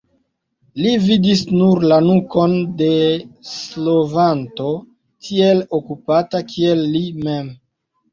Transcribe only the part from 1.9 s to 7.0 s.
la nukon de slovanto tiel okupata kiel